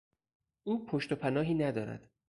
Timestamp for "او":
0.63-0.85